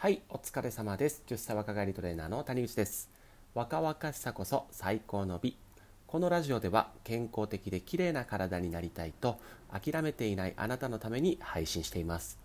[0.00, 1.24] はい、お疲れ様です。
[1.26, 3.10] 10歳若返りトレーナーの谷口です。
[3.52, 5.56] 若々しさこそ最高の美。
[6.06, 9.40] このラジオでは健康的で綺麗な体になりたいと
[9.72, 12.38] 諦めていないあなたのために配信しています。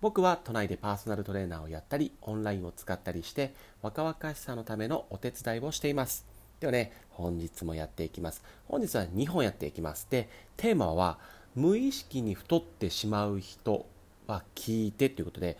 [0.00, 3.52] 僕は都内でパーソナルトレーナーをやったり、オンラインを使ったりして
[3.82, 6.24] 若々しさのためのお手伝いをしています。
[6.60, 8.42] ではね、本日もやっていきます。
[8.68, 10.06] 本日は2本やっていきます。
[10.08, 11.18] で、テーマは
[11.54, 13.84] 無意識に太ってしまう人
[14.26, 15.58] は聞いてということで、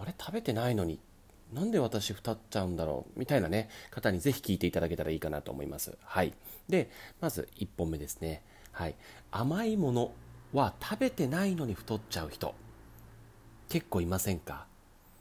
[0.00, 0.98] あれ食べてないのに
[1.52, 3.18] なんで私太っちゃうんだろう？
[3.18, 5.96] みたいなね方にぜひ聞いていただけたらいいかなと思います。
[6.02, 6.34] はい。
[6.68, 8.42] でまず1本目ですね。
[8.72, 8.94] はい。
[9.30, 10.12] 甘いもの
[10.52, 12.54] は食べてないのに太っちゃう人。
[13.68, 14.66] 結構いませんか？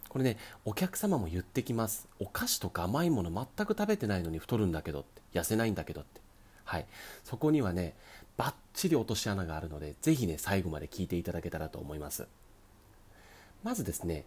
[0.10, 2.08] これねお客様も言ってきます。
[2.20, 5.22] お菓子とか甘いもの全く食べてないのに太るんだけどって。
[5.34, 6.22] 痩せないんだけどって。
[6.64, 6.86] はい。
[7.24, 7.94] そこにはね
[8.38, 12.28] バッチリ落とし穴があるのでぜひね最後まで聞いていただけたらと思います。
[13.64, 14.26] まずですね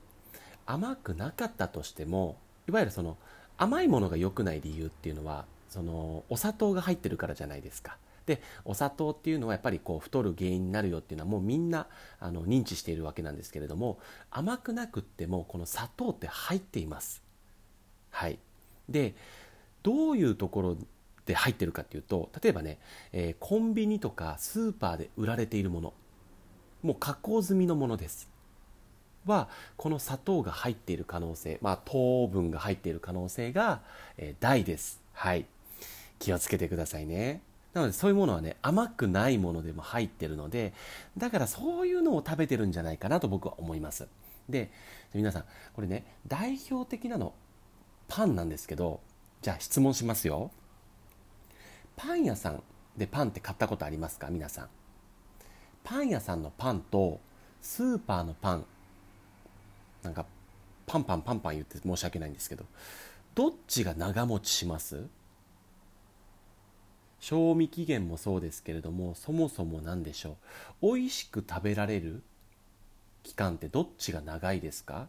[0.70, 2.36] 甘くなかったとしても
[2.68, 3.16] いわゆるその
[3.56, 7.96] 甘いものが良くない理由っていうのはそのお砂糖が入ってるからじゃないですか。
[8.26, 11.86] でお砂糖っていうのはやっぱりこう太る原因になるよっていうのはもうみんな
[12.20, 13.98] あの認知しているわけなんですけれども
[14.30, 17.22] 甘くなくってもこの砂糖って入っています。
[18.10, 18.38] はい。
[18.90, 19.14] で
[19.82, 20.76] どういうところ
[21.24, 22.78] で入ってるかっていうと例えばね、
[23.12, 25.94] えーコンビニとかスーパーで売られているもの。
[26.82, 28.28] もう加工済みのものです。
[29.28, 33.82] はこの砂糖が入っている可能性、まあ、糖分が入っている可能性が、
[34.16, 35.00] えー大です。
[35.12, 35.46] はい。
[36.18, 37.42] 気をつけてくださいね。
[37.74, 40.72] なのでそういうものはね、甘くないものでも入ってるので、
[41.16, 44.08] だからそういうのを食べてるんじゃないかなと僕は思います。
[44.48, 44.72] で、
[45.14, 47.34] 皆さん、これね、代表的なの、
[48.08, 49.00] パンなんですけど、
[49.42, 50.50] じゃあ質問しますよ。
[51.94, 52.62] パン屋さん
[52.96, 54.28] でパンって買ったことありますか？
[54.30, 54.68] 皆さん。
[55.84, 57.20] パン屋さんのパンと
[57.60, 58.66] スーパーのパン
[60.08, 60.24] なんか
[60.86, 62.64] パンパンパンパン言って申し訳ないんですけど
[63.34, 65.04] どっちが長持ちします？
[67.20, 70.38] 賞味期限もそうですけれどもそもそも何でしょ
[70.80, 70.94] う？
[70.94, 72.22] 美味しく食べられる
[73.22, 75.08] 期間ってどっちが長いですか？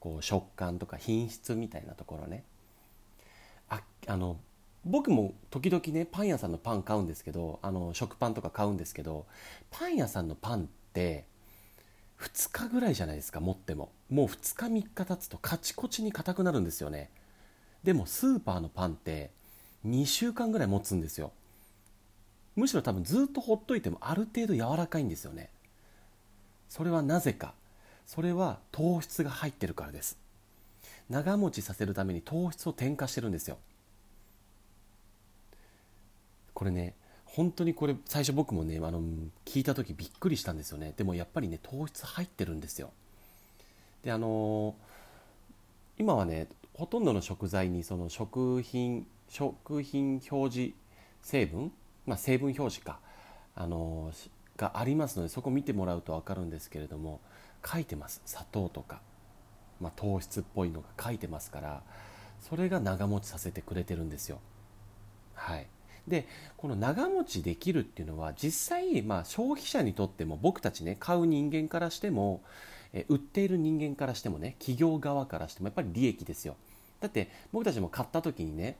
[0.00, 2.42] こう食感とか品質みたいなところね。
[3.68, 4.38] ああの
[4.86, 9.26] 僕も時々ねパン屋さんのパン買うんですけどあの食パンとか買うんですけど
[9.70, 11.26] パン屋さんのパンって
[12.20, 13.92] 2日ぐらいじゃないですか持っても。
[14.08, 17.10] もう2日3日経つとカチコチに硬くなるんですよね。
[17.82, 19.30] でもスーパーのパンって
[19.86, 21.32] 2週間ぐらい持つんですよ。
[22.56, 25.50] むしろ多分ずっとほっといてもある程度柔らかいんですよね。
[26.68, 27.54] それはなぜか。
[28.06, 30.18] それは糖質が入ってるからです。
[31.10, 33.58] 長持ちさせるために糖質を添加してるんですよ。
[36.54, 36.94] これね
[37.34, 39.02] 本当にこれ最初僕もねあの
[39.44, 40.94] 聞いた時びっくりしたんですよね。
[40.96, 42.92] でもやっぱりね糖質入ってるんですよ。
[44.04, 44.76] であの
[45.98, 50.74] 今はねほとんどの食材にその食品食品表示
[51.22, 51.72] 成分、
[52.06, 53.00] まあ、成分表示か
[53.56, 54.12] あの
[54.56, 57.20] がありますのでそこ見てもらうと分かるんですけれども
[57.66, 58.22] 書いてます。
[58.26, 59.00] 砂糖とか、
[59.80, 61.82] まあ、糖質っぽいのが書いてますから
[62.48, 64.38] それが長持ちさせてくれてるんですよ。
[65.34, 65.66] はい。
[66.08, 66.26] で
[66.56, 72.42] この長持ちできるっていうのは実際、まあ、消費者にとっても僕たちね買う人間からしても
[72.94, 76.56] え売っている人間からしてもね企業側からしてもやっぱり利益ですよ。
[77.00, 78.78] だって僕たちも買った時にね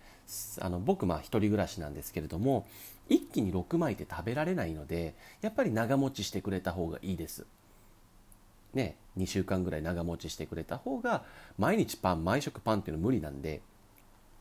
[0.61, 2.67] あの僕まあ一人暮らしなんですけれども
[3.09, 7.45] 一気に6枚って食べられないのでやっぱり長持ちしてくれた方がいいです。
[8.73, 11.25] ね2週間ぐらい長持ちしてくれた方が
[11.59, 13.61] 毎日パン毎食パンっていうの無理なんで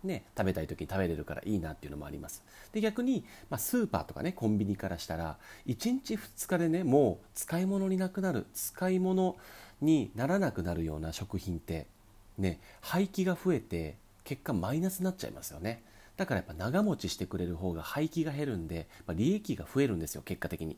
[0.03, 2.43] ね、食べたい時に食べれるからいいなっていうのもあります。
[2.71, 5.37] で逆に、まあ、スーパーとかねコンビニからしたら
[5.67, 9.37] 1日2日でねもう使い物になくなる使い物
[9.81, 11.87] にならなくなるような食品って
[12.37, 15.83] ね廃棄が増えて結果マイナスになっちゃいますよね。
[16.17, 20.77] だからやっぱ長持ちしてくれる方が廃棄が減るんで、まあ、利益が増えるんですよ結果的に。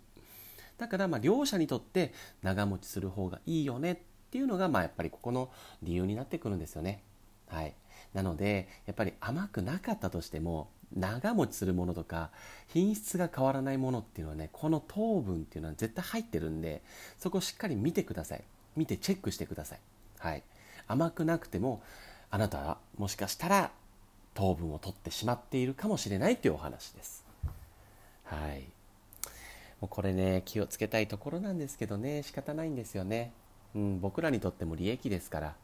[0.78, 3.98] だからまあ両者にとって長持ちする方がいいよねっ
[4.32, 5.50] ていうのがまあやっぱりここの
[5.84, 7.02] 理由になってくるんですよね。
[7.48, 7.74] はい。
[8.14, 12.30] なのでやっぱり甘くなかったとしても長持ちするものとか
[12.68, 16.82] 品質が変わらないものっていうのはねこの糖分っていうのは絶対入ってるんで
[17.18, 18.44] そこをしっかり見てください。
[18.76, 19.80] 見てチェックしてください。
[20.20, 20.44] はい。
[20.88, 21.82] 甘くなくても
[22.30, 23.72] あなたはもしかしたら
[24.34, 27.26] 糖分を取ってしまっているかもしれないというお話です。
[28.24, 28.62] はい。
[29.82, 33.32] もうこれね気をつけたいところなんですけどね仕方ないんですよね。
[33.76, 35.56] うん僕らにとっても利益ですから。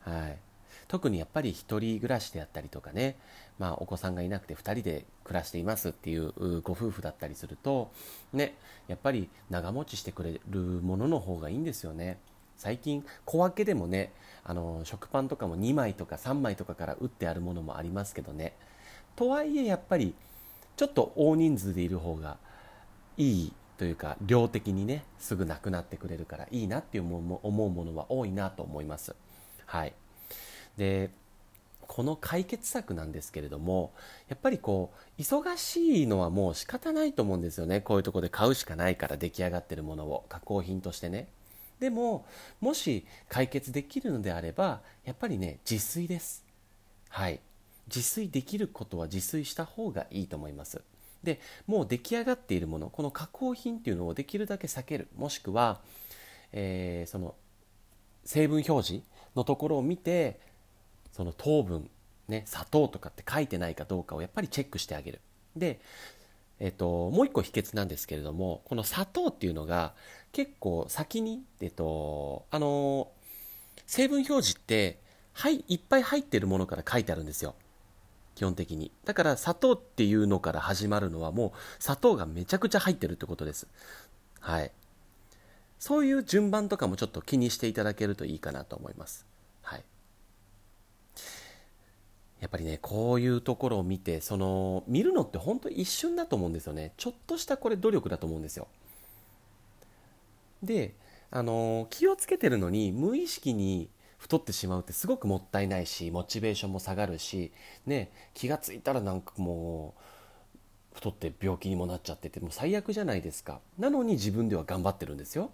[0.00, 0.38] はい。
[0.86, 3.16] 特にやっぱり一人暮らしであったりとかね、
[3.58, 6.32] まあ、お子さんがいなくて2人で暮らしていますっていう
[6.62, 7.90] ご夫婦だったりすると、
[8.32, 8.54] ね、
[8.86, 12.18] やっぱり長持ちしてくれるものの方がいいんですよね。
[12.56, 14.12] 最近小分けでもね
[14.42, 18.54] あの食パンとかも2枚とか3枚とかから打ってあるものもありますけどね。
[19.14, 20.14] とはいえやっぱり
[20.76, 22.36] ちょっと大人数でいる方が
[23.16, 29.14] いいというか量的にねすぐなくなってくれるからいいなっていう思うものは多いなと思います。
[29.66, 29.92] はい。
[30.78, 31.10] で
[31.86, 33.92] この解決策なんですけれども
[34.28, 37.80] やっぱりこう忙しいのはもう仕方ないと思うんですよね。
[37.80, 41.28] こういうとこで買うしかないから出来上がってるものを加工品としてね。
[41.80, 42.26] でも
[42.60, 46.44] もし解決できるのであればやっぱりね自炊です。
[47.08, 47.40] はい。
[47.86, 50.82] 自炊できることは自炊した方がいいと思います。
[51.24, 55.08] でもう出来上がっているものこの加工品っていうのをできるだけ避ける。
[55.16, 55.80] もしくは、
[56.52, 57.34] えー、その
[58.24, 59.04] 成分表示
[59.34, 60.38] のところを見て
[61.18, 61.90] その糖分、
[62.28, 65.20] ね、砂糖とかって書いてないかどうかをやっぱりチェックしてあげる。
[65.56, 65.80] で、
[66.60, 69.94] えっと、もう一個秘訣なんですけれども、この砂糖っていうのが
[70.30, 73.10] 結構先に、えっと、あの、
[73.84, 75.00] 成分表示って、
[75.32, 77.56] はい、いっぱい入ってるものから書いてあるんですよ。
[78.36, 78.92] 基本的に。
[79.04, 83.66] だから砂糖っていうのから始まるのはもう砂糖がめちゃくちゃ入ってるってことです。
[84.38, 84.70] はい。
[85.80, 89.26] そういう順番とかもちょっと気にしていただけるといいかなと思います。
[89.62, 89.84] はい。
[92.37, 96.92] やっぱりねこういうところを見てその見るのって本当一瞬だと思うんですよね。
[96.96, 98.66] ちょっとしたこれ努力だと思うんですよ。
[100.62, 100.94] で
[101.30, 107.52] あの気をつけてるのに無意識に太ってしまうってすごくもったいないしモチベーションも下がるし
[107.86, 109.94] ね気がついたらなんかも
[110.94, 113.60] う太って病気にもなっちゃっててもう最悪じゃないですか。
[113.78, 115.50] なのに自分では頑張ってるんですよ。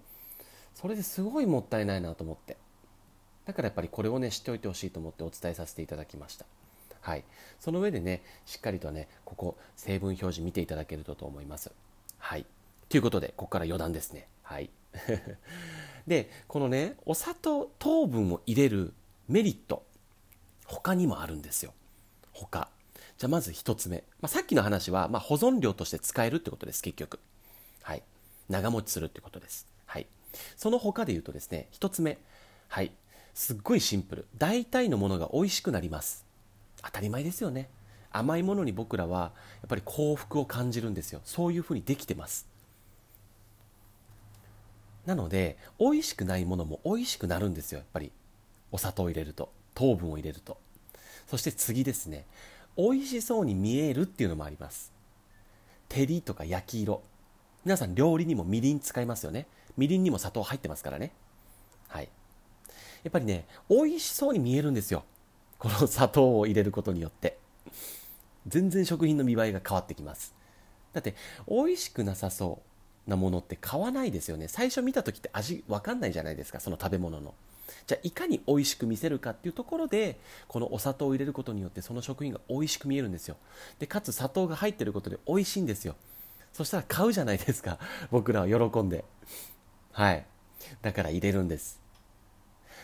[0.75, 2.57] それですごいもったいないなと思って。
[3.45, 6.47] だからやっぱりこれをね知っておいてほしいと思ってお伝えさせていただきました。
[7.05, 7.25] はい、
[7.61, 11.71] その上でねしっかりとねここ成分表示見ていただけるとと思います。
[12.17, 12.47] はい。
[12.89, 14.27] ということでここから余談ですね。
[14.43, 14.71] はい。
[16.09, 18.95] でこのねお砂糖糖分を入れる
[19.29, 19.85] メリット
[20.65, 21.75] 他にもあるんですよ。
[22.33, 22.71] 他。
[23.19, 27.21] じゃあまず1つ目、まあ、さっきの話は、まあ、保存料として使えるってことです結局。
[27.83, 28.03] はい。
[28.49, 29.69] 長持ちするってことです。
[29.85, 30.07] はい、
[30.57, 32.17] その他で言うとですね1つ目。
[32.69, 32.93] はい。
[33.35, 34.27] すっごいシンプル。
[34.39, 36.25] 大体のものが美味しくなります。
[36.85, 37.69] 当たり前ですよね。
[38.11, 39.31] 甘いものに僕らはや
[39.67, 41.21] っぱり幸福を感じるんですよ。
[41.25, 42.47] そういうふうにできてます。
[45.07, 47.79] なので美味しくないものも美味しくなるんですよ。
[47.79, 48.13] やっぱり。
[48.73, 49.53] お砂糖を入れると。
[49.75, 50.59] 糖分を入れると。
[51.29, 52.25] そして次ですね。
[52.77, 54.93] 美味しそうに見えるっていうのもあります。
[55.89, 57.03] 照りとか焼き色。
[57.65, 59.47] 皆さん料理にもみりん使いますよね。
[59.77, 61.13] みりんにも砂糖入ってますからね。
[61.89, 62.09] はい。
[63.03, 65.05] やっぱりね美味しそうに見えるんですよ。
[65.59, 67.39] この砂糖を入れることによって
[68.47, 70.35] 全然食品の見栄えが変わってきます。
[70.93, 71.15] だって
[71.49, 72.63] 美味しくなさそ
[73.07, 74.49] うなものって買わないですよね。
[74.49, 77.35] 最初見た時って味わかんないじゃないですかその食べ物の。
[77.87, 80.19] じゃあいかに美味しく見せるかっていうところで
[80.49, 83.37] このお砂糖を入れることによってその食品が美味しく見えるんですよ。
[83.79, 85.97] でかつ砂糖が入ってることで美味しいんですよ。
[86.53, 87.79] そしたら買うじゃないですか。
[88.11, 89.05] 僕らは喜んで。
[89.93, 90.25] はい。
[90.83, 91.81] だから入れるんです。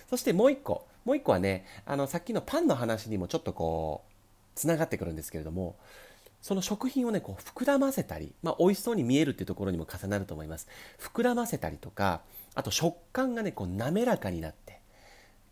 [0.08, 0.87] そしてもう一個。
[1.05, 4.11] もう一個はねあのさっきのパンの話にもちょっとこう
[4.55, 5.76] つながってくるんですけれども
[6.43, 10.69] その食品をねこう膨らませたり、まあ、美味しそうに見えるっていうところにも重なると思います。
[10.99, 12.23] 膨らませたりとか
[12.55, 14.81] あと食感がねこう滑らかになって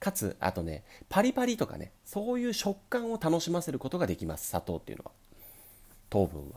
[0.00, 4.48] かつあとねパリパリとかねそういう食感を楽しませることができます。
[4.48, 5.10] 砂糖っていうのは。
[6.10, 6.56] 糖分は。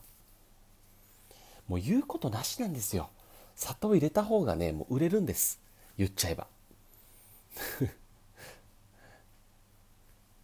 [1.68, 3.10] もう言うことなしなんですよ。
[3.56, 5.60] 砂糖入れた方がねもう売れるんです。
[5.98, 6.48] 言っちゃえば。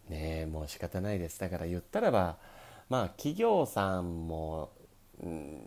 [0.08, 1.40] ねもう仕方ないです。
[1.40, 2.36] だから言ったらば
[2.88, 4.70] まあ企業さんも、
[5.22, 5.60] うん、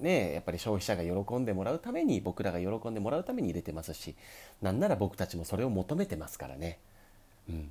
[0.00, 4.14] ねやっぱり消費者が喜んでもらうために僕らが喜んでもらうために入れてますし
[4.62, 6.78] なんなら僕たちもそれを求めてますからね、
[7.48, 7.70] うん、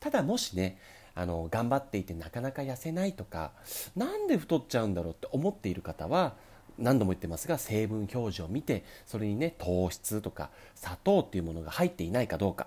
[0.00, 0.78] ただもしね
[1.14, 3.52] あの頑張っていてなかなか痩せないとか
[3.96, 6.34] なんで太っちゃうんだろうって思っている方は
[6.78, 12.66] 何度も言ってますが成分表示を見てそれにね糖質とか砂糖っていうものが入っていないかどうか。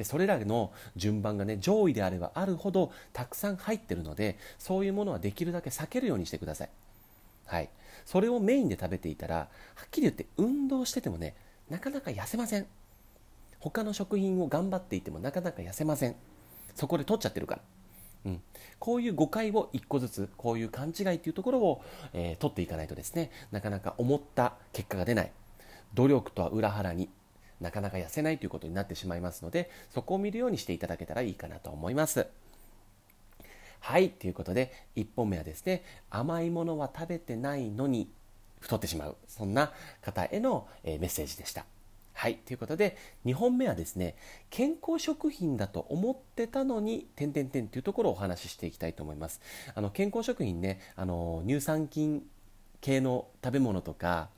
[0.00, 6.70] でそれらの順番がね上位であればあるほどたくさん入ってるのでそういうものはできるだけ避けるようにしてください。
[7.44, 7.68] はい。
[8.06, 9.48] それをメインで食べていたらは
[9.84, 11.34] っきり言って運動しててもね
[11.68, 12.66] なかなか痩せません。
[13.58, 16.16] 他の食品を頑張っていてもなかなか痩せません。
[16.74, 17.62] そこで取っちゃってるから。
[18.24, 18.42] うん、
[18.78, 25.32] こういう誤解を1個ずつこういう勘違いっていうところを、えー、取っていかないとですねなかなか思った結果が出ない。
[25.92, 27.10] 努力とは裏腹に
[27.60, 32.26] なかなか痩せないということになってしまいますのでそこを見るようにしていただけたらいいかなと思います
[33.80, 38.10] はいということで1本目はですね甘いものは食べてないのに
[38.60, 41.64] 太ってしまうそんな方への、えメッセージでした
[42.20, 42.34] はい。
[42.34, 44.14] ということで、2本目はですね、
[44.50, 49.40] 健康食品だと思ってたのに、点々点というところをお話ししていきたいと思います。
[49.74, 52.22] あの、健康食品ね、あの、乳酸菌
[52.82, 54.28] 系の食べ物とか、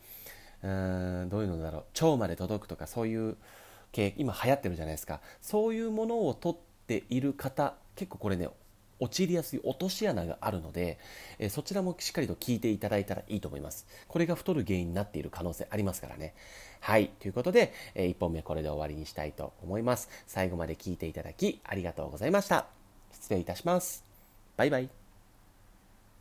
[0.62, 3.36] うーん、どういうのだろう、腸まで届くとか、そういう
[3.92, 5.20] 系、今流行ってるじゃないですか。
[5.40, 8.48] そういうものを取っている方、結構これね、
[9.02, 10.98] 陥りやすい落とし穴があるので、
[11.38, 13.86] えそちらもしっかりと聞いていただいたらいいと思います。
[14.06, 16.34] これが太る原因になっている可能性ありますからね。
[16.80, 17.08] はい。
[17.18, 20.08] ということで、え1本目これで終わりにしたいと思います。
[20.26, 22.66] 最後まで聞いていただきありがとうございました。
[23.10, 24.04] 失礼いたします。
[24.56, 25.01] バイバイ。